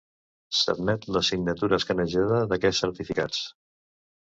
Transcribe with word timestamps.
S'admet 0.59 1.05
la 1.17 1.21
signatura 1.27 1.79
escanejada 1.81 2.41
d'aquests 2.55 2.83
certificats. 2.87 3.47